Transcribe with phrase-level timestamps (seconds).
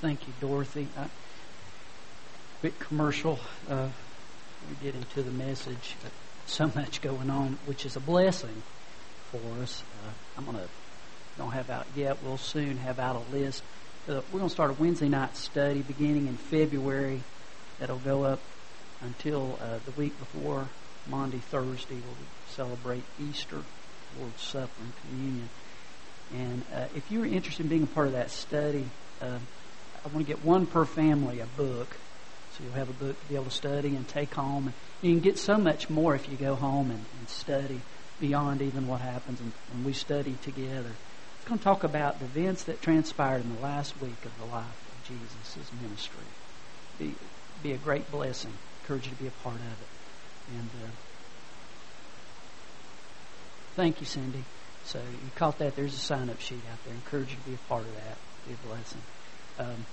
[0.00, 0.86] thank you, Dorothy.
[0.96, 1.06] Uh,
[2.60, 3.38] quick commercial.
[3.68, 3.88] Uh,
[4.68, 5.96] we get into the message.
[6.46, 8.62] So much going on, which is a blessing
[9.30, 9.82] for us.
[10.04, 10.68] Uh, I'm gonna
[11.36, 12.18] don't have out yet.
[12.22, 13.62] We'll soon have out a list.
[14.08, 17.22] Uh, we're gonna start a Wednesday night study beginning in February.
[17.80, 18.40] That'll go up
[19.00, 20.68] until uh, the week before
[21.08, 21.96] Maundy, Thursday.
[21.96, 22.16] We'll
[22.48, 23.62] celebrate Easter,
[24.18, 25.48] Lord's Supper, and Communion.
[26.34, 28.86] And uh, if you're interested in being a part of that study,
[29.20, 29.38] uh,
[30.08, 31.96] I want to get one per family a book.
[32.52, 34.66] So you'll have a book to be able to study and take home.
[34.66, 37.80] And you can get so much more if you go home and, and study
[38.20, 40.90] beyond even what happens and, and we study together.
[41.36, 44.46] It's going to talk about the events that transpired in the last week of the
[44.46, 46.24] life of Jesus' ministry.
[46.98, 47.14] Be,
[47.62, 48.52] be a great blessing.
[48.82, 50.56] encourage you to be a part of it.
[50.56, 50.88] And uh,
[53.76, 54.44] thank you, Cindy.
[54.84, 55.76] So you caught that.
[55.76, 56.94] There's a sign up sheet out there.
[56.94, 58.16] encourage you to be a part of that.
[58.48, 59.02] Be a blessing.
[59.58, 59.86] Um,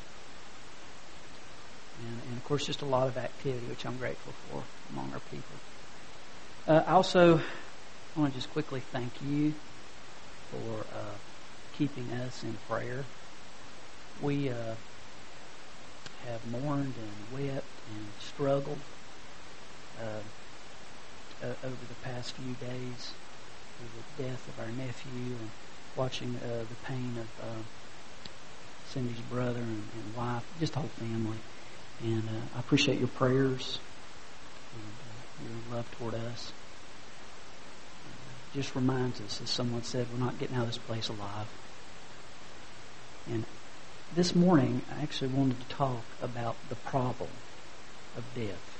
[1.99, 5.19] and, and, of course, just a lot of activity, which I'm grateful for among our
[5.31, 5.55] people.
[6.67, 9.53] Uh, also, I want to just quickly thank you
[10.51, 11.15] for uh,
[11.77, 13.03] keeping us in prayer.
[14.21, 14.75] We uh,
[16.25, 18.79] have mourned and wept and struggled
[20.01, 20.21] uh,
[21.63, 23.13] over the past few days
[23.81, 25.49] with the death of our nephew and
[25.95, 27.61] watching uh, the pain of uh,
[28.89, 31.37] Cindy's brother and, and, wife, just the whole family.
[32.03, 33.79] And uh, I appreciate your prayers
[34.73, 36.51] and uh, your love toward us.
[38.53, 41.47] It just reminds us, as someone said, we're not getting out of this place alive.
[43.27, 43.45] And
[44.15, 47.29] this morning, I actually wanted to talk about the problem
[48.17, 48.77] of death.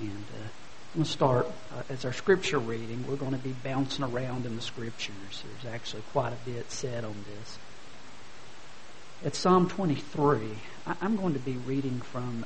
[0.00, 0.48] And uh,
[0.94, 3.06] I'm going to start uh, as our scripture reading.
[3.08, 5.42] We're going to be bouncing around in the scriptures.
[5.62, 7.58] There's actually quite a bit said on this.
[9.24, 10.48] At Psalm 23,
[11.00, 12.44] I'm going to be reading from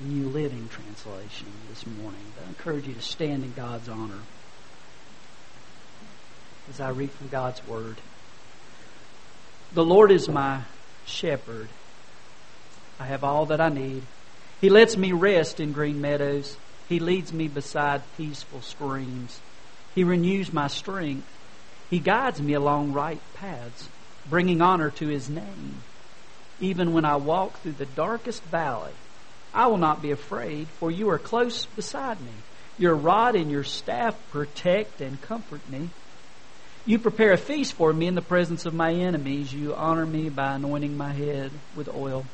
[0.00, 2.24] the New Living Translation this morning.
[2.42, 4.20] I encourage you to stand in God's honor
[6.70, 7.96] as I read from God's Word.
[9.74, 10.62] The Lord is my
[11.04, 11.68] shepherd.
[12.98, 14.00] I have all that I need.
[14.62, 16.56] He lets me rest in green meadows.
[16.88, 19.40] He leads me beside peaceful streams.
[19.94, 21.28] He renews my strength.
[21.90, 23.90] He guides me along right paths,
[24.30, 25.82] bringing honor to His name.
[26.60, 28.92] Even when I walk through the darkest valley,
[29.54, 32.32] I will not be afraid, for you are close beside me.
[32.78, 35.90] Your rod and your staff protect and comfort me.
[36.84, 39.52] You prepare a feast for me in the presence of my enemies.
[39.52, 42.24] You honor me by anointing my head with oil.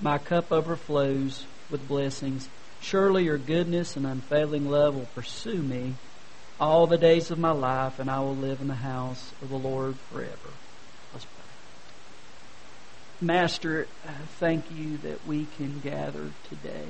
[0.00, 2.48] My cup overflows with blessings.
[2.80, 5.94] Surely your goodness and unfailing love will pursue me
[6.60, 9.58] all the days of my life, and I will live in the house of the
[9.58, 10.50] Lord forever.
[11.12, 11.43] Let's pray.
[13.24, 13.86] Master,
[14.38, 16.84] thank you that we can gather today.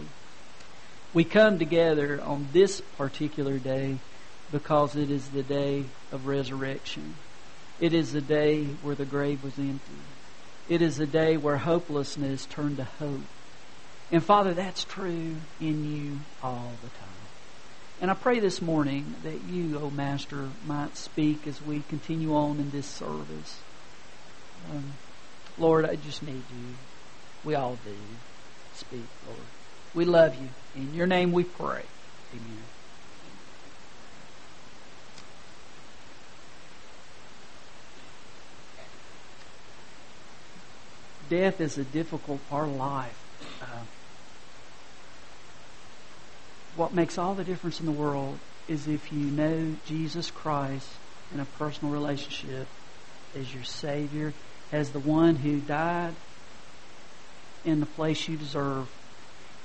[1.13, 3.99] We come together on this particular day
[4.51, 7.15] because it is the day of resurrection.
[7.81, 9.79] It is the day where the grave was empty.
[10.69, 13.21] It is the day where hopelessness turned to hope.
[14.11, 17.09] And Father, that's true in you all the time.
[18.01, 22.35] And I pray this morning that you, O oh Master, might speak as we continue
[22.35, 23.61] on in this service.
[24.73, 24.95] Um,
[25.59, 26.75] Lord, I just need you.
[27.45, 27.95] We all do.
[28.75, 29.39] Speak, Lord.
[29.95, 30.49] We love you.
[30.75, 31.83] In your name we pray.
[32.33, 32.63] Amen.
[41.31, 43.59] Death is a difficult part of life.
[43.63, 43.67] Uh,
[46.77, 48.39] what makes all the difference in the world
[48.69, 50.89] is if you know Jesus Christ
[51.33, 52.67] in a personal relationship
[53.37, 54.33] as your Savior,
[54.75, 56.13] as the one who died
[57.65, 58.89] in the place you deserve,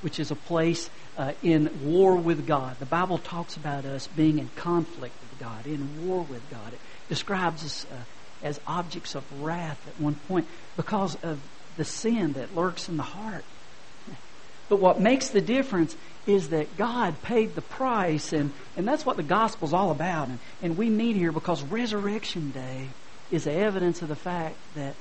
[0.01, 0.87] which is a place
[1.17, 2.77] uh, in war with God.
[2.79, 6.73] The Bible talks about us being in conflict with God, in war with God.
[6.73, 10.47] It describes us uh, as objects of wrath at one point
[10.77, 11.39] because of
[11.75, 13.43] the sin that lurks in the heart.
[14.69, 15.97] But what makes the difference
[16.27, 20.27] is that God paid the price, and, and that's what the gospel's all about.
[20.27, 22.89] And, and we meet here because Resurrection Day
[23.31, 24.95] is evidence of the fact that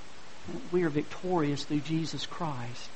[0.73, 2.91] we are victorious through Jesus Christ.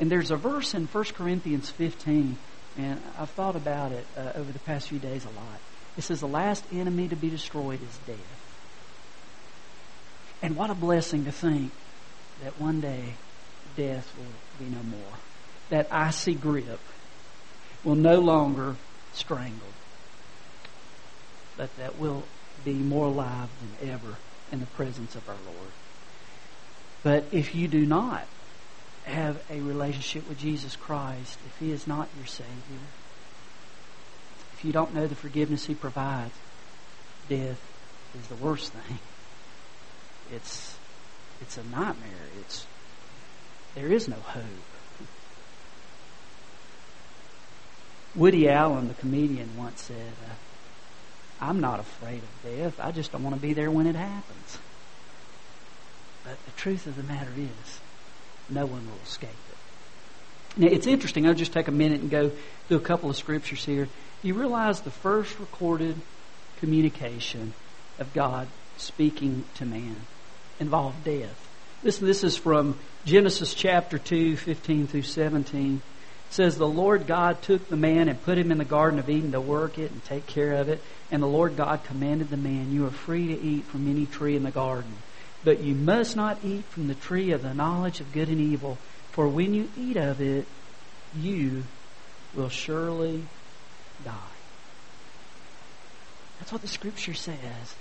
[0.00, 2.36] And there's a verse in 1 Corinthians 15,
[2.78, 5.60] and I've thought about it uh, over the past few days a lot.
[5.96, 8.18] It says, The last enemy to be destroyed is death.
[10.42, 11.72] And what a blessing to think
[12.44, 13.14] that one day
[13.76, 15.18] death will be no more
[15.70, 16.80] that icy grip
[17.84, 18.76] will no longer
[19.12, 19.68] strangle,
[21.56, 22.24] but that we'll
[22.64, 24.16] be more alive than ever
[24.52, 25.70] in the presence of our Lord.
[27.02, 28.26] But if you do not
[29.06, 32.86] have a relationship with Jesus Christ if He is not your Savior.
[34.54, 36.34] If you don't know the forgiveness He provides,
[37.28, 37.60] death
[38.18, 38.98] is the worst thing.
[40.32, 40.76] It's
[41.40, 42.28] it's a nightmare.
[42.40, 42.66] It's
[43.74, 44.42] there is no hope.
[48.16, 50.32] Woody Allen, the comedian, once said, uh,
[51.40, 52.80] "I'm not afraid of death.
[52.80, 54.58] I just don't want to be there when it happens."
[56.24, 57.80] But the truth of the matter is,
[58.48, 60.60] no one will escape it.
[60.60, 61.26] Now, it's interesting.
[61.26, 62.32] I'll just take a minute and go
[62.66, 63.88] through a couple of scriptures here.
[64.22, 66.00] You realize the first recorded
[66.58, 67.52] communication
[67.98, 68.48] of God
[68.78, 69.96] speaking to man
[70.58, 71.48] involved death.
[71.82, 75.82] Listen, this is from Genesis chapter 2, 15 through 17.
[76.30, 79.32] Says, The Lord God took the man and put him in the Garden of Eden
[79.32, 80.82] to work it and take care of it.
[81.10, 84.36] And the Lord God commanded the man, You are free to eat from any tree
[84.36, 84.96] in the garden.
[85.44, 88.76] But you must not eat from the tree of the knowledge of good and evil,
[89.12, 90.46] for when you eat of it,
[91.14, 91.62] you
[92.34, 93.22] will surely
[94.04, 94.12] die.
[96.38, 97.74] That's what the scripture says.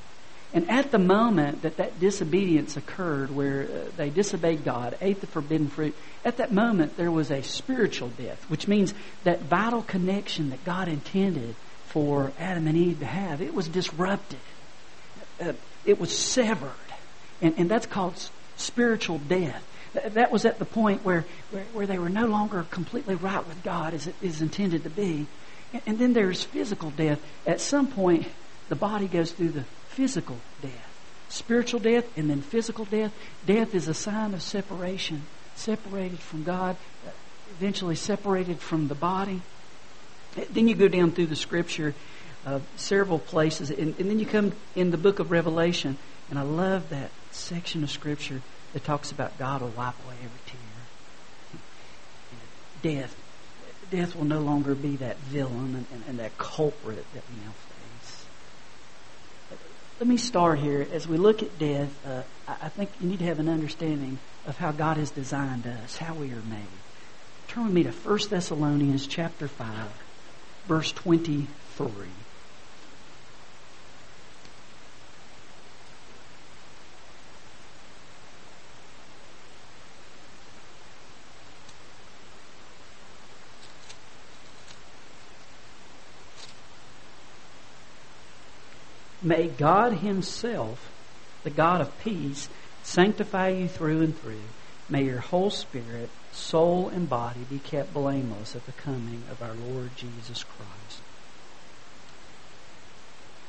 [0.55, 5.27] And at the moment that that disobedience occurred, where uh, they disobeyed God, ate the
[5.27, 5.93] forbidden fruit,
[6.23, 8.93] at that moment there was a spiritual death, which means
[9.25, 11.55] that vital connection that God intended
[11.87, 14.39] for Adam and Eve to have, it was disrupted.
[15.41, 15.51] Uh,
[15.83, 16.71] it was severed.
[17.41, 18.15] And, and that's called
[18.55, 19.61] spiritual death.
[19.93, 23.61] That was at the point where, where, where they were no longer completely right with
[23.61, 25.27] God as it is intended to be.
[25.73, 27.21] And, and then there's physical death.
[27.45, 28.25] At some point,
[28.69, 30.91] the body goes through the physical death.
[31.29, 33.13] Spiritual death and then physical death.
[33.45, 35.23] Death is a sign of separation,
[35.55, 36.75] separated from God,
[37.57, 39.41] eventually separated from the body.
[40.51, 41.93] Then you go down through the scripture,
[42.45, 45.97] uh, several places, and, and then you come in the book of Revelation,
[46.29, 48.41] and I love that section of scripture
[48.73, 50.59] that talks about God will wipe away every tear.
[52.81, 53.15] Death.
[53.91, 57.53] Death will no longer be that villain and, and, and that culprit that we now
[59.99, 60.85] let me start here.
[60.91, 64.57] As we look at death, uh, I think you need to have an understanding of
[64.57, 66.67] how God has designed us, how we are made.
[67.47, 69.67] Turn with me to 1 Thessalonians chapter 5,
[70.67, 71.97] verse 23.
[89.25, 90.91] May God Himself,
[91.43, 92.47] the God of peace,
[92.83, 94.43] sanctify you through and through.
[94.87, 99.55] May your whole spirit, soul, and body be kept blameless at the coming of our
[99.55, 101.01] Lord Jesus Christ.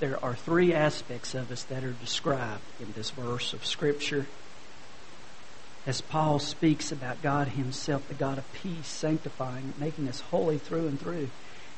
[0.01, 4.25] There are three aspects of us that are described in this verse of Scripture.
[5.87, 10.89] As Paul speaks about God Himself, the God of peace, sanctifying, making us holy through
[10.89, 11.29] and through.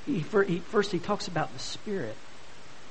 [0.06, 2.14] He, first, he talks about the spirit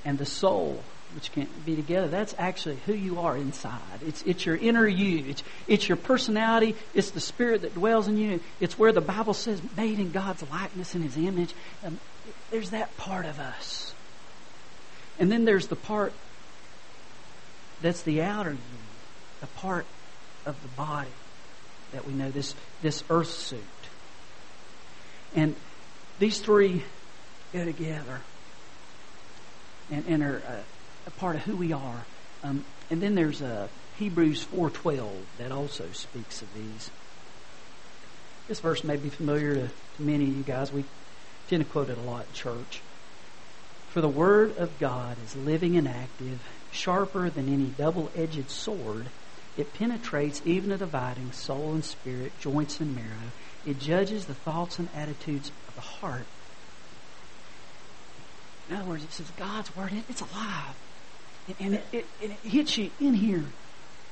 [0.04, 0.84] and the soul
[1.16, 2.08] which can't be together.
[2.08, 3.80] That's actually who you are inside.
[4.06, 5.26] It's, it's your inner you.
[5.30, 6.76] It's, it's your personality.
[6.94, 8.40] It's the spirit that dwells in you.
[8.60, 11.54] It's where the Bible says made in God's likeness and His image.
[11.84, 12.00] Um,
[12.52, 13.94] there's that part of us.
[15.20, 16.14] And then there's the part
[17.82, 18.58] that's the outer you,
[19.42, 19.86] the part
[20.46, 21.10] of the body
[21.94, 23.62] that we know, this, this earth suit.
[25.36, 25.56] And
[26.20, 26.84] these three
[27.54, 28.22] go together
[29.92, 30.56] and, are uh,
[31.08, 32.06] a part of who we are.
[32.44, 35.10] Um, and then there's uh, Hebrews 4.12
[35.40, 36.92] that also speaks of these.
[38.48, 40.72] This verse may be familiar to, to many of you guys.
[40.72, 40.86] We
[41.50, 42.82] tend to quote it a lot in church.
[43.90, 46.40] For the word of God is living and active,
[46.72, 49.08] sharper than any double-edged sword.
[49.58, 53.32] It penetrates even to dividing soul and spirit, joints and marrow.
[53.66, 56.28] It judges the thoughts and attitudes of the heart.
[58.70, 60.76] In other words, it says God's word, it's alive
[61.60, 63.44] and it, it, it, hits you in here.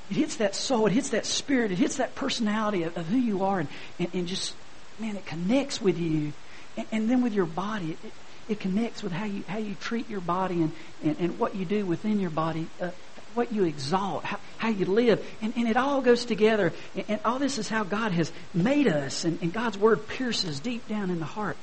[0.09, 0.87] It hits that soul.
[0.87, 1.71] It hits that spirit.
[1.71, 4.55] It hits that personality of, of who you are, and, and, and, just
[4.99, 6.33] man, it connects with you,
[6.77, 7.97] and, and then with your body.
[8.03, 8.11] It,
[8.47, 10.71] it, connects with how you how you treat your body and,
[11.03, 12.67] and, and what you do within your body.
[12.79, 12.91] Uh,
[13.33, 16.71] what you exalt, how, how you live, and, and it all goes together.
[16.95, 20.61] And, and all this is how God has made us, and, and God's Word pierces
[20.61, 21.57] deep down in the heart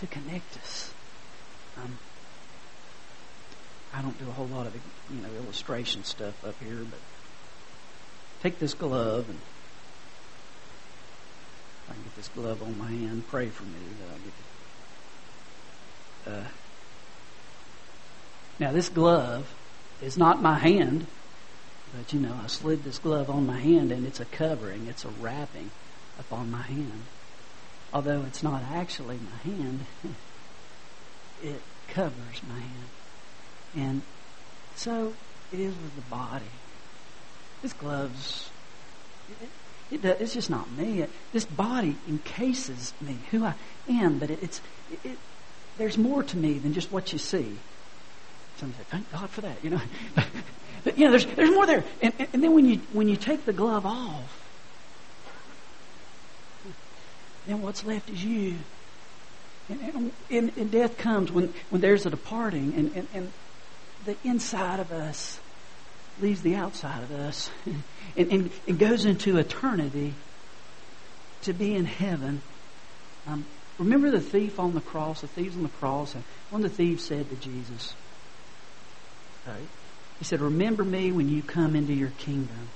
[0.00, 0.94] to connect us.
[3.94, 6.98] I don't do a whole lot of you know illustration stuff up here, but
[8.42, 9.38] take this glove and
[11.88, 13.26] I can get this glove on my hand.
[13.28, 16.44] Pray for me that I get.
[16.44, 16.48] Uh,
[18.60, 19.52] now this glove
[20.02, 21.06] is not my hand,
[21.96, 25.04] but you know I slid this glove on my hand and it's a covering, it's
[25.04, 25.70] a wrapping
[26.18, 27.04] upon my hand.
[27.92, 29.86] Although it's not actually my hand,
[31.42, 32.90] it covers my hand.
[33.76, 34.02] And
[34.76, 35.12] so
[35.52, 36.44] it is with the body.
[37.62, 38.50] This gloves,
[39.90, 41.02] it, it, it's just not me.
[41.02, 43.54] It, this body encases me, who I
[43.88, 44.60] am, but it, it's
[45.04, 45.18] it,
[45.76, 47.56] there's more to me than just what you see.
[48.58, 49.80] Some say, "Thank God for that," you know.
[50.84, 51.84] but, you know, there's there's more there.
[52.00, 54.48] And, and then when you when you take the glove off,
[57.46, 58.56] then what's left is you.
[59.70, 63.32] And, and, and death comes when, when there's a departing, and, and, and
[64.08, 65.38] the inside of us
[66.20, 67.50] leaves the outside of us
[68.16, 70.14] and, and, and goes into eternity
[71.42, 72.40] to be in heaven.
[73.26, 73.44] Um,
[73.78, 76.14] remember the thief on the cross, the thieves on the cross?
[76.14, 77.94] And one of the thieves said to Jesus,
[79.46, 79.52] uh,
[80.18, 82.70] he said, Remember me when you come into your kingdom.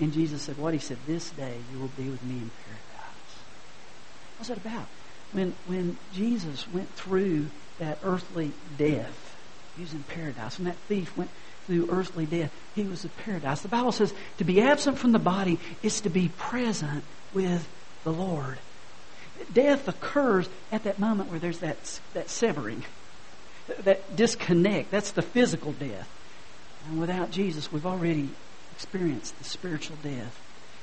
[0.00, 0.72] And Jesus said, What?
[0.72, 3.36] He said, This day you will be with me in paradise.
[4.38, 4.86] What's that about?
[5.32, 9.29] When, when Jesus went through that earthly death,
[9.80, 10.58] he was in paradise.
[10.58, 11.30] When that thief went
[11.66, 13.62] through earthly death, he was in paradise.
[13.62, 17.66] The Bible says to be absent from the body is to be present with
[18.04, 18.58] the Lord.
[19.50, 21.78] Death occurs at that moment where there's that,
[22.12, 22.84] that severing,
[23.84, 24.90] that disconnect.
[24.90, 26.10] That's the physical death.
[26.86, 28.28] And without Jesus, we've already
[28.72, 30.38] experienced the spiritual death.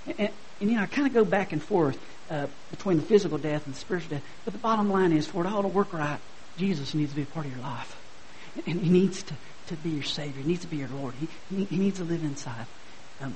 [0.08, 2.00] And, and, and you know, I kind of go back and forth
[2.32, 4.24] uh, between the physical death and the spiritual death.
[4.44, 6.20] But the bottom line is, for it all to work right,
[6.58, 7.97] Jesus needs to be a part of your life.
[8.66, 9.34] And he needs to,
[9.68, 10.42] to be your Savior.
[10.42, 11.14] He needs to be your Lord.
[11.50, 12.66] He, he, needs to live inside.
[13.22, 13.36] Um,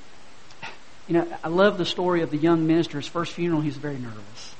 [1.07, 2.97] you know, I love the story of the young minister.
[2.97, 4.55] His first funeral, he was very nervous.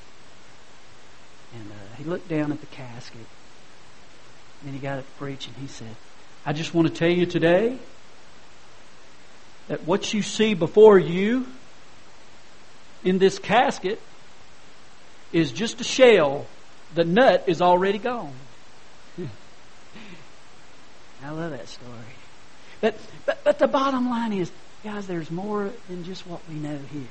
[1.54, 3.26] And uh, he looked down at the casket.
[4.60, 5.96] And then he got up to preach and he said,
[6.44, 7.78] I just want to tell you today
[9.68, 11.46] that what you see before you
[13.04, 14.00] in this casket
[15.32, 16.46] is just a shell.
[16.94, 18.34] The nut is already gone.
[21.24, 21.92] I love that story.
[22.80, 24.50] But, but, but the bottom line is,
[24.82, 27.08] guys, there's more than just what we know here.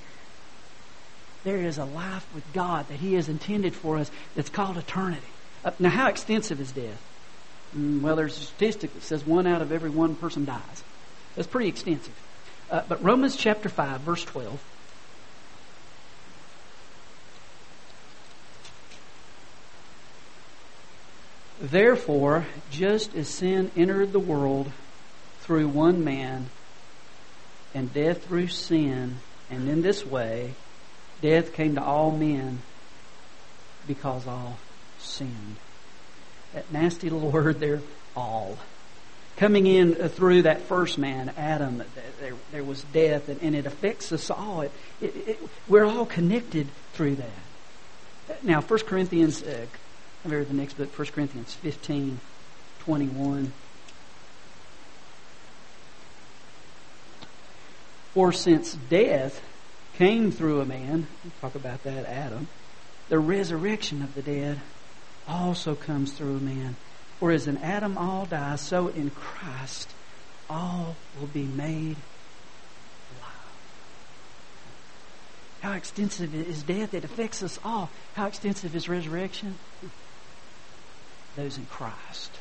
[1.44, 5.22] There is a life with God that He has intended for us that's called eternity.
[5.64, 7.02] Uh, now, how extensive is death?
[7.76, 10.84] Mm, well, there's a statistic that says one out of every one person dies.
[11.36, 12.14] That's pretty extensive.
[12.70, 14.62] Uh, but Romans chapter 5, verse 12.
[21.62, 24.72] Therefore, just as sin entered the world
[25.42, 26.50] through one man,
[27.76, 30.56] and death through sin, and in this way,
[31.22, 32.64] death came to all men
[33.86, 34.58] because all
[34.98, 35.58] sinned.
[36.54, 37.82] That nasty little word there,
[38.16, 38.58] all.
[39.38, 41.84] Coming in through that first man, Adam,
[42.20, 44.62] there, there was death, and, and, it affects us all.
[44.62, 48.44] It, it, it, we're all connected through that.
[48.44, 49.66] Now, 1 Corinthians uh,
[50.26, 52.20] uh, over the next book, 1 Corinthians 15,
[52.80, 53.54] 21.
[58.14, 59.42] For since death
[59.98, 62.48] came through a man, we'll talk about that, Adam,
[63.10, 64.60] the resurrection of the dead
[65.28, 66.76] also comes through a man.
[67.20, 69.92] For as in Adam all die, so in Christ
[70.50, 71.98] all will be made
[73.18, 73.52] alive.
[75.62, 76.94] How extensive is death?
[76.94, 77.90] It affects us all.
[78.16, 79.56] How extensive is resurrection?
[81.36, 82.32] Those in Christ.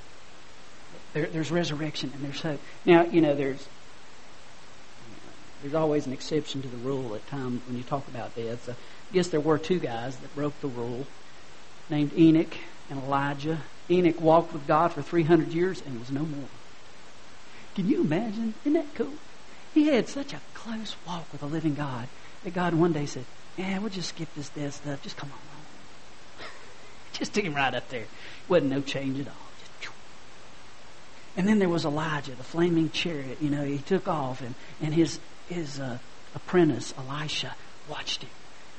[1.12, 2.60] There, there's resurrection and there's hope.
[2.84, 3.66] Now, you know, there's
[5.62, 8.64] there's always an exception to the rule at times when you talk about death.
[8.64, 11.06] So I guess there were two guys that broke the rule,
[11.90, 12.56] named Enoch
[12.88, 13.58] and Elijah.
[13.90, 16.48] Enoch walked with God for 300 years and was no more.
[17.74, 18.54] Can you imagine?
[18.64, 19.12] Isn't that cool?
[19.74, 22.08] He had such a close walk with a living God
[22.44, 23.24] that God one day said,
[23.56, 25.02] "Yeah, we'll just skip this death stuff.
[25.02, 25.49] Just come on."
[27.20, 28.06] Just took him right up there.
[28.48, 29.92] Wasn't no change at all.
[31.36, 33.38] and then there was Elijah, the flaming chariot.
[33.40, 35.98] You know, he took off, and, and his his uh,
[36.34, 37.54] apprentice Elisha
[37.88, 38.30] watched him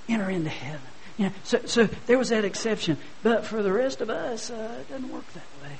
[0.10, 0.82] enter into heaven.
[1.18, 4.80] You know, so so there was that exception, but for the rest of us, uh,
[4.82, 5.78] it doesn't work that way.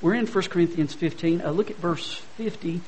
[0.00, 1.40] We're in 1 Corinthians 15.
[1.40, 2.80] Uh, look at verse 50.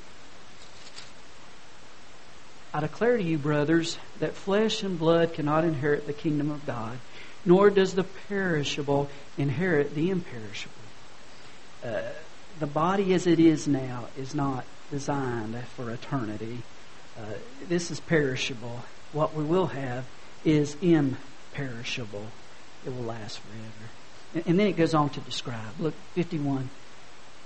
[2.72, 6.98] I declare to you, brothers, that flesh and blood cannot inherit the kingdom of God
[7.44, 10.74] nor does the perishable inherit the imperishable.
[11.84, 12.00] Uh,
[12.58, 16.62] the body as it is now is not designed for eternity.
[17.16, 17.22] Uh,
[17.68, 18.82] this is perishable.
[19.12, 20.04] What we will have
[20.44, 22.26] is imperishable.
[22.84, 23.90] It will last forever.
[24.34, 25.78] And, and then it goes on to describe.
[25.78, 26.68] Look, 51.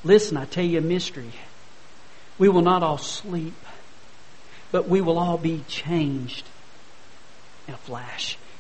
[0.04, 1.32] Listen, I tell you a mystery.
[2.38, 3.54] We will not all sleep,
[4.70, 6.46] but we will all be changed
[7.68, 8.36] in a flash,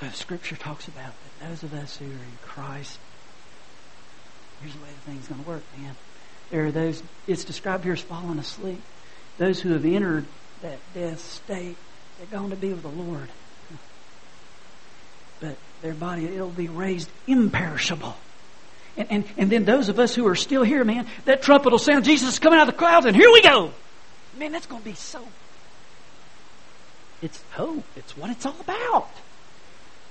[0.00, 3.00] So the scripture talks about that those of us who are in Christ,
[4.60, 5.96] here's the way the thing's going to work, man.
[6.50, 8.80] There are those, it's described here as falling asleep.
[9.38, 10.24] Those who have entered
[10.62, 11.76] that death state,
[12.18, 13.28] they're going to be with the Lord.
[15.40, 18.16] But their body, it'll be raised imperishable.
[18.96, 21.78] And, and, and then those of us who are still here, man, that trumpet will
[21.78, 23.72] sound, Jesus is coming out of the clouds, and here we go.
[24.36, 25.26] Man, that's going to be so.
[27.20, 27.84] It's hope.
[27.96, 29.10] It's what it's all about.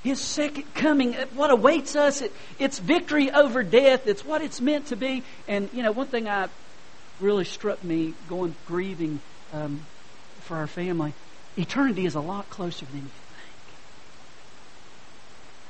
[0.03, 4.07] His second coming, what awaits us, it, it's victory over death.
[4.07, 5.23] It's what it's meant to be.
[5.47, 6.47] And, you know, one thing I
[7.19, 9.19] really struck me going grieving
[9.53, 9.85] um,
[10.41, 11.13] for our family
[11.57, 13.11] eternity is a lot closer than you think.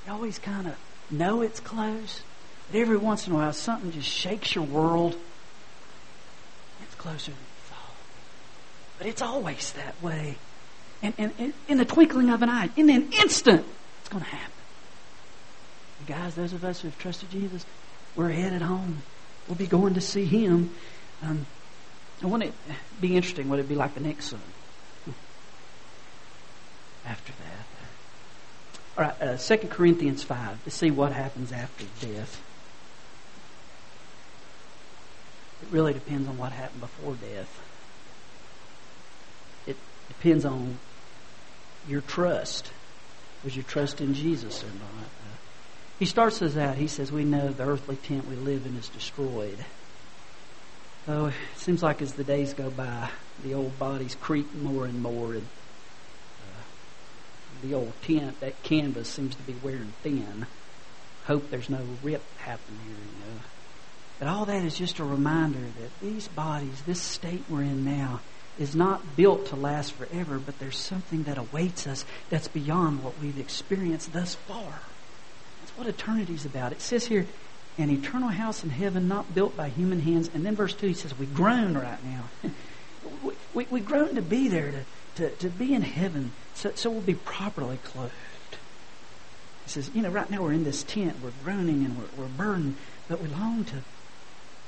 [0.05, 0.75] You always kind of
[1.09, 2.21] know it's close,
[2.69, 5.15] but every once in a while, something just shakes your world.
[6.83, 7.95] It's closer than you thought.
[8.97, 10.37] But it's always that way.
[11.01, 13.65] And, and, and in the twinkling of an eye, in an instant,
[14.07, 14.53] it's going to happen.
[15.99, 17.65] And guys, those of us who have trusted Jesus,
[18.15, 19.01] we're headed home.
[19.49, 20.73] We'll be going to see Him.
[21.21, 21.45] Um,
[22.23, 22.53] I want it
[23.01, 24.39] be interesting what it'd be like the next son.
[27.05, 28.97] After that.
[28.97, 32.41] All right, uh, 2 Corinthians 5, to see what happens after death.
[35.63, 37.61] It really depends on what happened before death.
[39.65, 39.75] It
[40.07, 40.77] depends on
[41.89, 42.71] your trust.
[43.47, 45.07] Was your trust in Jesus or not?
[45.99, 46.75] He starts us out.
[46.75, 49.57] He says, We know the earthly tent we live in is destroyed.
[51.07, 53.09] Oh, it seems like as the days go by,
[53.45, 55.45] the old bodies creak more and more, and
[56.41, 56.61] uh,
[57.61, 60.45] the old tent, that canvas, seems to be wearing thin.
[61.23, 63.39] Hope there's no rip happening here, you know.
[64.19, 68.19] But all that is just a reminder that these bodies, this state we're in now,
[68.59, 73.19] is not built to last forever, but there's something that awaits us that's beyond what
[73.19, 74.81] we've experienced thus far.
[75.61, 76.71] That's what eternity's about.
[76.71, 77.25] It says here,
[77.77, 80.29] an eternal house in heaven not built by human hands.
[80.33, 82.23] And then verse 2, he says, we groan right now.
[83.23, 84.83] we, we, we, groan to be there, to,
[85.15, 88.13] to, to be in heaven, so, so we'll be properly clothed.
[89.65, 92.29] He says, you know, right now we're in this tent, we're groaning and we're, we're
[92.29, 93.83] burdened, but we long to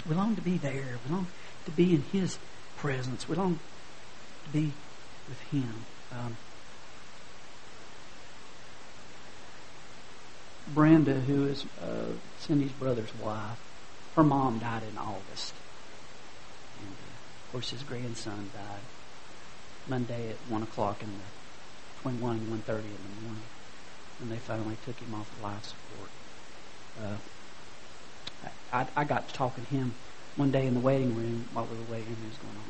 [0.07, 0.97] we long to be there.
[1.05, 1.27] We long
[1.65, 2.37] to be in His
[2.77, 3.27] presence.
[3.27, 3.59] We long
[4.51, 4.71] be
[5.27, 5.73] with Him.
[6.11, 6.37] Um,
[10.73, 13.59] Brenda, who is uh, Cindy's brother's wife,
[14.15, 15.53] her mom died in August.
[16.79, 18.81] And, uh, of course, his grandson died
[19.87, 21.23] Monday at 1 o'clock in the,
[21.97, 23.43] between 1 and 1.30 in the morning
[24.19, 26.09] when they finally took him off of life support.
[27.01, 27.15] Uh,
[28.71, 29.93] I, I got to talking to him
[30.35, 32.15] one day in the waiting room while we were waiting.
[32.15, 32.63] What was going on?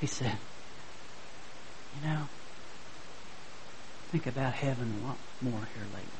[0.00, 0.36] He said,
[1.94, 2.28] "You know,
[4.10, 6.10] think about heaven a lot more here lately."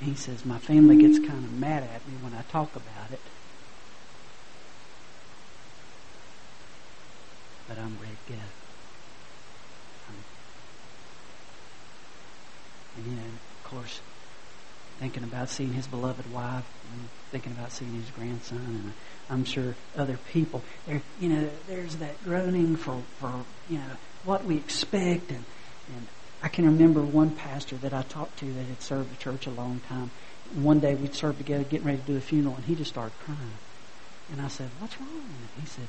[0.00, 3.10] And he says, "My family gets kind of mad at me when I talk about
[3.10, 3.20] it."
[7.68, 8.38] But I'm ready to go.
[12.96, 14.00] And you know, of course,
[15.04, 18.92] thinking about seeing his beloved wife, and thinking about seeing his grandson, and uh,
[19.28, 20.64] I'm sure other people.
[20.86, 25.44] There, you know, there's that groaning for, for you know what we expect, and
[25.94, 26.08] and
[26.42, 29.50] I can remember one pastor that I talked to that had served the church a
[29.50, 30.10] long time.
[30.54, 33.12] One day we'd served together, getting ready to do a funeral, and he just started
[33.26, 33.58] crying.
[34.32, 35.88] And I said, "What's wrong?" And he said,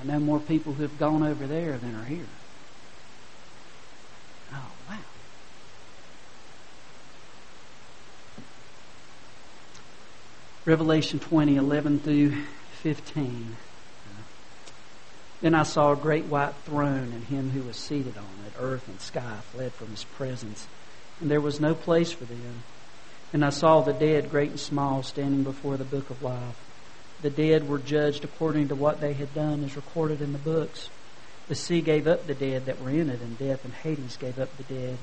[0.00, 2.30] "I know more people who have gone over there than are here."
[4.50, 5.11] Oh wow!
[10.64, 12.30] Revelation 20, 11 through
[12.82, 13.56] 15.
[15.40, 18.52] Then I saw a great white throne and him who was seated on it.
[18.60, 20.68] Earth and sky fled from his presence,
[21.20, 22.62] and there was no place for them.
[23.32, 26.56] And I saw the dead, great and small, standing before the book of life.
[27.22, 30.90] The dead were judged according to what they had done, as recorded in the books.
[31.48, 34.38] The sea gave up the dead that were in it, and death and Hades gave
[34.38, 34.96] up the dead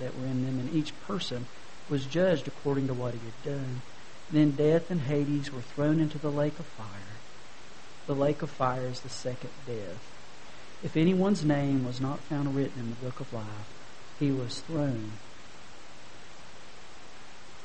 [0.00, 1.44] that were in them, and each person
[1.90, 3.82] was judged according to what he had done.
[4.30, 6.86] Then death and Hades were thrown into the lake of fire.
[8.06, 10.12] The lake of fire is the second death.
[10.82, 13.44] If anyone's name was not found written in the book of life,
[14.18, 15.12] he was thrown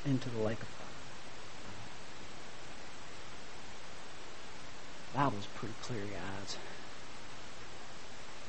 [0.06, 0.88] into the lake of fire.
[5.12, 6.58] The Bible's pretty clear, guys.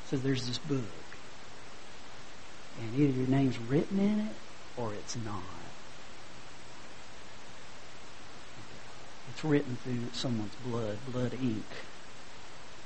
[0.04, 0.82] It says there's this book,
[2.80, 4.34] and either your name's written in it
[4.76, 5.61] or it's not.
[9.32, 11.64] It's written through someone's blood, blood ink.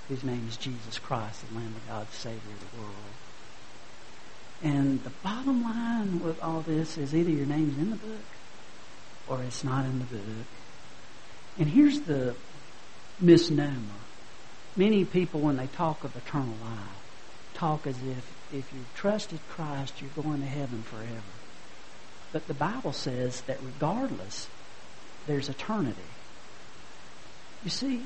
[0.08, 2.94] His name is Jesus Christ, the Lamb of God, Savior of the world.
[4.62, 8.24] And the bottom line with all this is either your name's in the book
[9.28, 10.46] or it's not in the book.
[11.58, 12.36] And here's the
[13.20, 13.80] misnomer.
[14.76, 17.02] Many people, when they talk of eternal life,
[17.54, 21.22] talk as if if you trusted Christ, you're going to heaven forever.
[22.32, 24.46] But the Bible says that regardless,
[25.26, 25.96] there's eternity.
[27.66, 28.02] You see,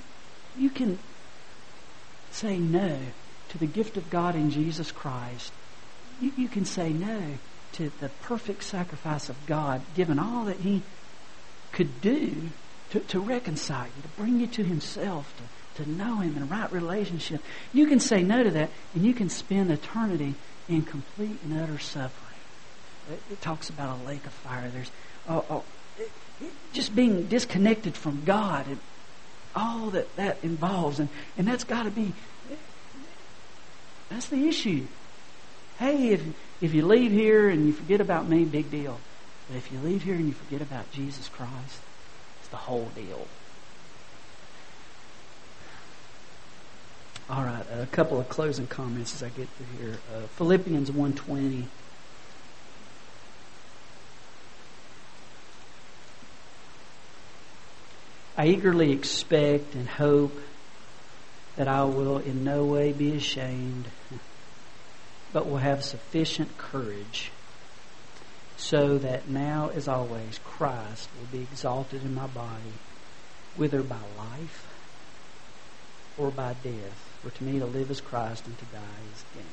[0.56, 0.98] you can
[2.30, 2.98] say no
[3.50, 5.52] to the gift of God in Jesus Christ.
[6.18, 7.34] You, you can say no
[7.72, 10.80] to the perfect sacrifice of God, given all that He
[11.72, 12.48] could do
[12.92, 15.30] to, to reconcile you, to bring you to Himself,
[15.76, 17.42] to, to know Him in right relationship.
[17.74, 20.36] You can say no to that, and you can spend eternity
[20.70, 22.40] in complete and utter suffering.
[23.12, 24.70] It, it talks about a lake of fire.
[24.70, 24.90] There's
[25.28, 25.64] oh, oh,
[25.98, 28.64] it, it, just being disconnected from God
[29.54, 32.12] all that that involves, and and that's got to be.
[34.08, 34.86] That's the issue.
[35.78, 36.22] Hey, if
[36.60, 39.00] if you leave here and you forget about me, big deal.
[39.48, 41.80] But if you leave here and you forget about Jesus Christ,
[42.40, 43.26] it's the whole deal.
[47.28, 49.98] All right, a couple of closing comments as I get through here.
[50.12, 51.68] Uh, Philippians 120.
[58.36, 60.38] I eagerly expect and hope
[61.56, 63.86] that I will in no way be ashamed,
[65.32, 67.30] but will have sufficient courage
[68.56, 72.74] so that now as always Christ will be exalted in my body,
[73.56, 74.66] whether by life
[76.18, 77.18] or by death.
[77.22, 79.44] For to me to live is Christ and to die is gain.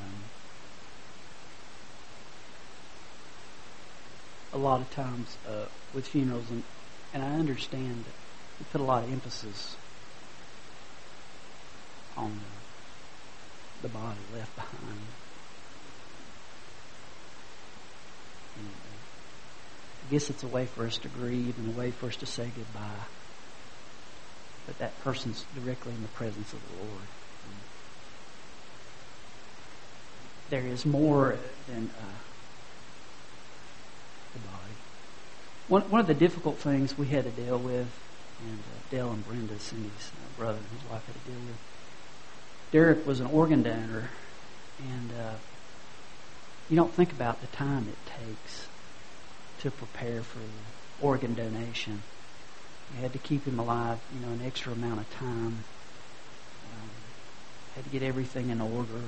[0.00, 0.14] Um,
[4.52, 6.62] a lot of times uh, with funerals, and,
[7.12, 8.14] and I understand that
[8.58, 9.76] we put a lot of emphasis
[12.16, 12.40] on
[13.82, 15.00] the body left behind.
[20.08, 22.26] I guess it's a way for us to grieve and a way for us to
[22.26, 23.04] say goodbye.
[24.66, 27.06] But that person's directly in the presence of the Lord.
[30.50, 32.04] There is more than uh,
[34.42, 34.74] the body.
[35.68, 37.88] One, one of the difficult things we had to deal with,
[38.46, 41.56] and uh, Dale and Brenda, Cindy's uh, brother and his wife had to deal with,
[42.70, 44.10] Derek was an organ donor,
[44.78, 45.34] and uh,
[46.68, 48.66] you don't think about the time it takes
[49.60, 50.40] to prepare for
[51.00, 52.02] organ donation.
[52.94, 55.64] We had to keep him alive, you know, an extra amount of time.
[56.72, 56.90] Um,
[57.74, 59.02] had to get everything in order.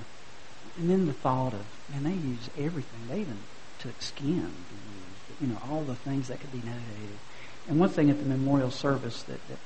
[0.79, 3.01] And then the thought of, man, they use everything.
[3.09, 3.39] They even
[3.79, 5.10] took skin to use,
[5.41, 7.19] you know, all the things that could be donated.
[7.69, 9.59] And one thing at the memorial service that, that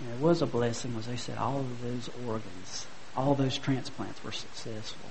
[0.00, 4.22] you know, was a blessing was they said all of those organs, all those transplants
[4.24, 5.10] were successful.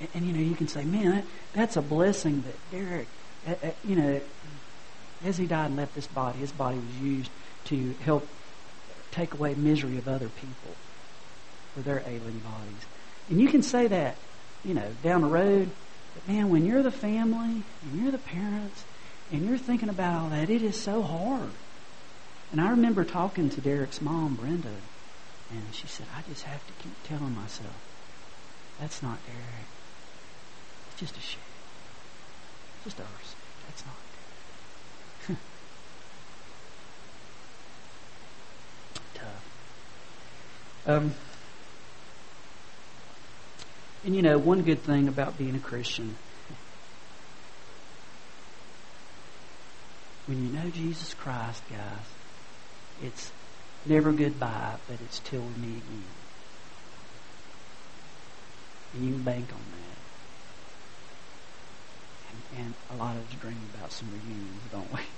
[0.00, 3.08] And, and you know, you can say, man, that, that's a blessing that Derek
[3.46, 4.20] uh, uh, you know,
[5.24, 7.30] as he died and left this body, his body was used
[7.64, 8.26] to help
[9.10, 10.74] take away misery of other people
[11.74, 12.86] for their ailing bodies.
[13.30, 14.16] And you can say that,
[14.64, 15.70] you know, down the road,
[16.14, 18.84] but man, when you're the family and you're the parents
[19.32, 21.50] and you're thinking about all that, it is so hard.
[22.50, 24.68] And I remember talking to Derek's mom, Brenda,
[25.50, 27.74] and she said, I just have to keep telling myself,
[28.80, 29.68] that's not Derek.
[30.90, 31.40] It's just a shame.
[32.84, 33.34] Just ours.
[33.66, 33.94] That's not.
[39.14, 39.44] Tough.
[40.86, 41.14] Um,
[44.04, 46.14] and you know, one good thing about being a Christian,
[50.26, 51.80] when you know Jesus Christ, guys,
[53.02, 53.32] it's
[53.86, 56.04] never goodbye, but it's till we meet again.
[58.94, 59.98] And you can bank on that.
[62.60, 65.00] And a lot of us dream about some reunions, don't we?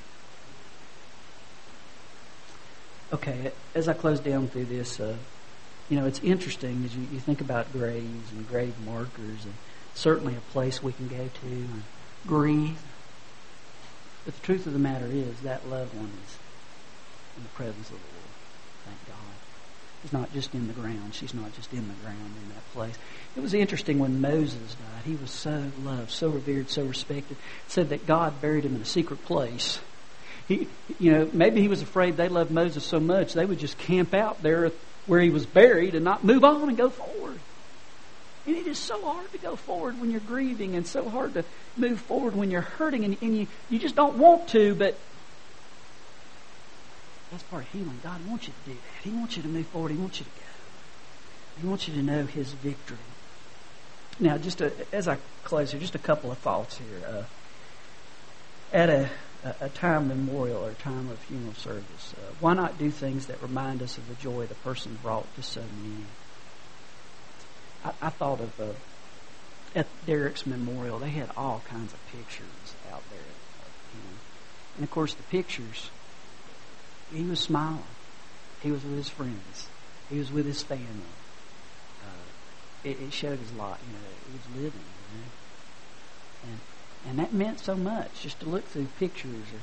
[3.12, 5.16] Okay, as I close down through this, uh,
[5.90, 9.54] you know, it's interesting as you, you think about graves and grave markers, and
[9.94, 11.82] certainly a place we can go to and
[12.26, 12.80] grieve.
[14.24, 16.38] But the truth of the matter is that loved one is
[17.36, 18.30] in the presence of the Lord.
[18.86, 20.04] Thank God.
[20.04, 21.14] is not just in the ground.
[21.14, 22.96] She's not just in the ground in that place.
[23.36, 25.04] It was interesting when Moses died.
[25.04, 27.36] He was so loved, so revered, so respected.
[27.36, 29.80] It said that God buried him in a secret place.
[30.46, 33.78] He, you know, maybe he was afraid they loved Moses so much they would just
[33.78, 34.64] camp out there
[35.06, 37.38] where he was buried and not move on and go forward.
[38.46, 41.44] And it is so hard to go forward when you're grieving and so hard to
[41.76, 44.96] move forward when you're hurting and, and you, you just don't want to, but
[47.30, 48.00] that's part of healing.
[48.02, 49.08] God wants you to do that.
[49.08, 49.92] He wants you to move forward.
[49.92, 51.60] He wants you to go.
[51.60, 52.96] He wants you to know His victory.
[54.18, 57.06] Now, just as I close here, just a couple of thoughts here.
[57.06, 57.22] Uh,
[58.72, 59.08] at a,
[59.60, 63.40] a, time memorial or a time of funeral service, uh, why not do things that
[63.42, 66.04] remind us of the joy the person brought to so many?
[67.84, 68.72] I, I thought of uh,
[69.74, 73.18] at Derek's memorial, they had all kinds of pictures out there.
[73.18, 74.16] You know.
[74.76, 75.90] And of course, the pictures
[77.12, 77.82] he was smiling.
[78.62, 79.68] He was with his friends.
[80.08, 80.84] He was with his family.
[82.02, 83.80] Uh, it, it, showed his life.
[83.86, 84.80] You know, he was living.
[85.12, 86.52] You know?
[86.52, 86.60] And
[87.08, 89.60] and that meant so much just to look through pictures or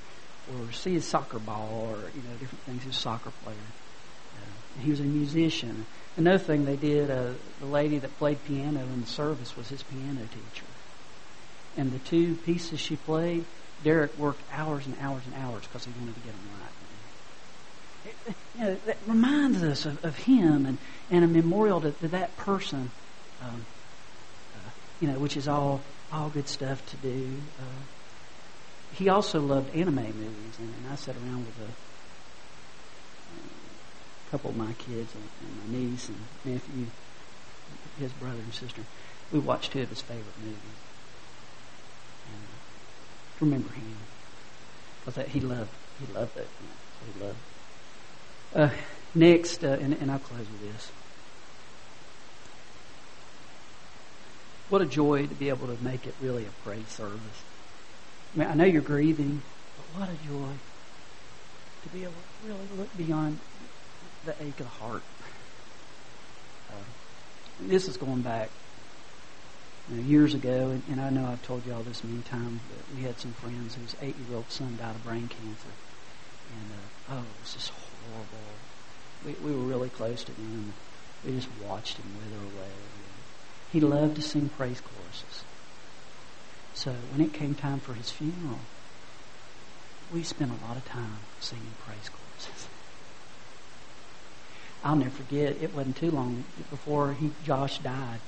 [0.56, 2.86] or see his soccer ball or you know different things.
[2.86, 3.56] A soccer player.
[4.36, 5.86] Uh, he was a musician.
[6.16, 9.84] Another thing they did, uh, the lady that played piano in the service was his
[9.84, 10.66] piano teacher.
[11.78, 13.46] And the two pieces she played,
[13.84, 16.72] Derek worked hours and hours and hours because he wanted to get them right
[18.58, 20.78] you know, that reminds us of, of him and,
[21.12, 22.92] and a memorial to, to that person,
[23.42, 23.66] um,
[25.00, 25.82] you know, which is all
[26.12, 27.38] all good stuff to do.
[27.60, 27.84] Uh,
[28.94, 31.72] he also loved anime movies, and, and I sat around with a,
[34.32, 36.86] couple of my kids and, my niece and nephew,
[37.98, 38.82] his brother and sister.
[39.32, 40.58] We watched two of his favorite movies.
[42.34, 42.44] And,
[43.40, 43.96] remember him
[45.06, 46.48] because he loved he loved that.
[46.62, 47.38] You know, he loved.
[48.56, 48.70] Uh,
[49.16, 50.92] next, uh, and, and I'll close with this.
[54.70, 57.44] What a joy to be able to make it really a praise service.
[58.36, 59.42] I mean, I know you're grieving,
[59.78, 60.52] but what a joy
[61.84, 63.40] to be able to really look beyond
[64.26, 65.04] the ache of the heart.
[66.70, 66.84] Uh,
[67.62, 68.50] this is going back
[69.90, 72.60] you know, years ago, and, and, I know I've told you all this many times,
[72.70, 75.72] but we had some friends whose eight-year-old son died of brain cancer.
[76.52, 78.48] And, uh, oh, it was just horrible.
[79.26, 80.74] We, we were really close to him.
[81.26, 82.72] We just watched him wither away.
[83.72, 85.44] He loved to sing praise choruses.
[86.74, 88.60] So when it came time for his funeral,
[90.14, 92.68] we spent a lot of time singing praise choruses.
[94.84, 98.20] I'll never forget, it wasn't too long before he, Josh died.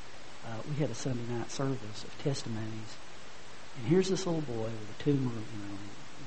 [0.45, 2.97] Uh, we had a Sunday night service of testimonies.
[3.77, 5.77] And here's this little boy with a tumor, you know,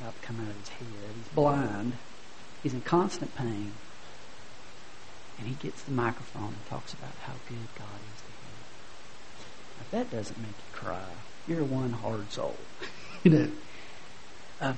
[0.01, 0.87] about to come out of his head.
[1.16, 1.94] He's blind.
[2.62, 3.72] He's in constant pain.
[5.38, 8.22] And he gets the microphone and talks about how good God is
[9.90, 11.05] that doesn't make you cry,
[11.49, 12.57] you're one hard soul.
[13.23, 13.49] you know.
[14.61, 14.75] Uh,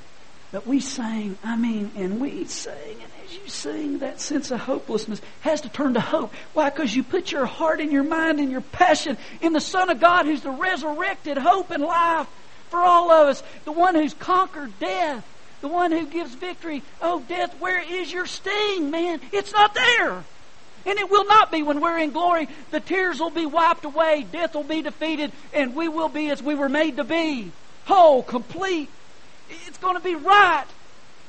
[0.53, 4.61] but we sang, I mean, and we sang, and as you sing, that sense of
[4.61, 6.33] hopelessness has to turn to hope.
[6.53, 6.71] Why?
[6.71, 10.01] Because you put your heart and your mind and your passion in the Son of
[10.01, 12.29] God who's the resurrected hope and life
[12.71, 15.25] for all of us, the one who's conquered death
[15.65, 16.83] the one who gives victory.
[17.01, 19.19] Oh, death, where is your sting, man?
[19.33, 20.23] It's not there.
[20.87, 22.49] And it will not be when we're in glory.
[22.71, 26.43] The tears will be wiped away, death will be defeated, and we will be as
[26.43, 27.53] we were made to be
[27.85, 28.91] whole, complete.
[29.67, 30.67] It's going to be right.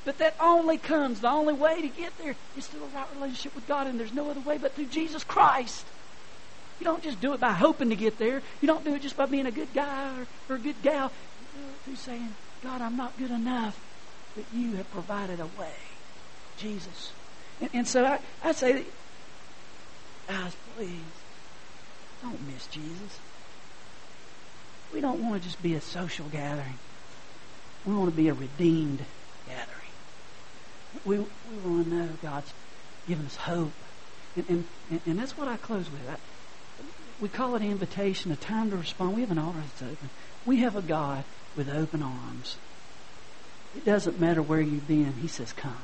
[0.03, 3.55] But that only comes, the only way to get there is through a right relationship
[3.55, 5.85] with God, and there's no other way but through Jesus Christ.
[6.79, 8.41] You don't just do it by hoping to get there.
[8.61, 11.11] You don't do it just by being a good guy or, or a good gal.
[11.39, 13.79] You do it through saying, God, I'm not good enough
[14.35, 15.73] but you have provided a way.
[16.57, 17.13] Jesus.
[17.61, 18.85] And, and so I, I say,
[20.27, 20.89] guys, please,
[22.21, 23.19] don't miss Jesus.
[24.93, 26.77] We don't want to just be a social gathering.
[27.85, 29.03] We want to be a redeemed
[29.47, 29.75] gathering.
[31.05, 32.53] We, we want to know God's
[33.07, 33.73] given us hope.
[34.35, 36.09] And, and, and that's what I close with.
[36.09, 36.15] I,
[37.21, 39.15] we call it an invitation, a time to respond.
[39.15, 40.09] We have an altar that's open.
[40.45, 41.23] We have a God
[41.55, 42.57] with open arms.
[43.75, 45.13] It doesn't matter where you've been.
[45.13, 45.77] He says, Come.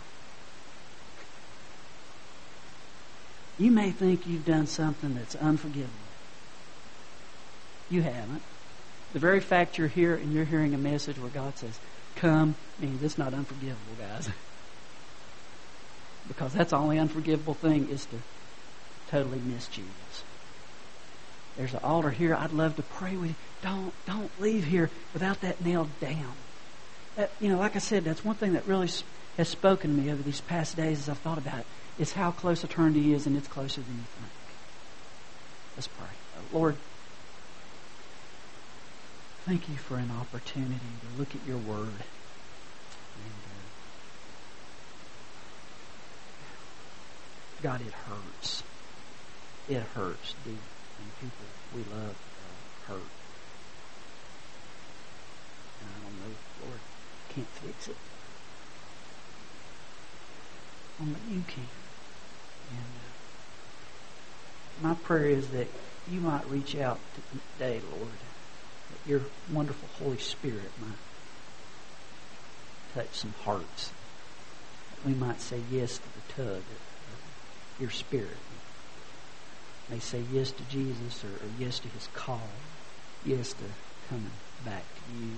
[3.62, 5.93] You may think you've done something that's unforgivable.
[7.91, 8.41] You haven't.
[9.13, 11.80] The very fact you're here and you're hearing a message where God says,
[12.15, 14.30] Come, means it's not unforgivable, guys.
[16.28, 18.15] because that's the only unforgivable thing is to
[19.12, 20.24] totally miss Jesus.
[21.56, 22.34] There's an altar here.
[22.34, 23.36] I'd love to pray with you.
[23.62, 26.34] Don't don't leave here without that nailed down.
[27.15, 28.89] that, you know, like I said, that's one thing that really
[29.38, 31.65] has spoken to me over these past days as I've thought about it,
[31.99, 34.32] is how close eternity is, and it's closer than you think.
[35.75, 36.08] Let's pray.
[36.51, 36.75] Lord,
[39.45, 41.88] thank you for an opportunity to look at your word.
[41.88, 43.67] And, uh,
[47.62, 48.63] God, it hurts.
[49.69, 50.58] It hurts when
[51.19, 53.12] people we love uh, hurt.
[55.80, 56.80] And I don't know, Lord,
[57.30, 57.97] can't fix it.
[61.01, 61.63] Only you can.
[62.69, 62.85] And
[64.83, 65.67] uh, my prayer is that
[66.11, 66.99] you might reach out
[67.57, 68.11] today, Lord.
[68.91, 70.99] That your wonderful Holy Spirit might
[72.93, 73.91] touch some hearts.
[74.95, 78.37] That we might say yes to the tug of your Spirit.
[79.89, 82.47] May say yes to Jesus or, or yes to his call.
[83.25, 83.63] Yes to
[84.07, 84.31] coming
[84.65, 85.31] back to you.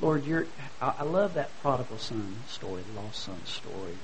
[0.00, 0.46] Lord, you're,
[0.80, 3.96] I, I love that prodigal son story, the lost son story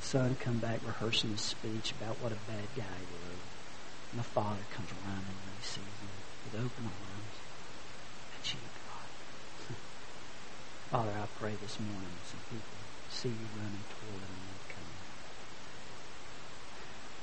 [0.00, 3.40] the son come back rehearsing his speech about what a bad guy he was.
[4.12, 6.10] And the father comes running when he sees him
[6.44, 7.36] with open arms.
[8.34, 9.76] That's you, God.
[10.90, 12.78] Father, I pray this morning some people
[13.08, 14.84] see you running toward them and come.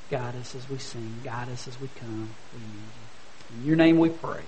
[0.10, 1.19] Guide us as we sing.
[1.23, 2.36] Guide us as we come.
[2.53, 3.57] We need you.
[3.57, 4.43] In your name we pray.